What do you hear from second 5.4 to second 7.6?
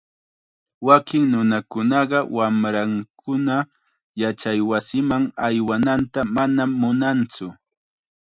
aywananta manam munantsu.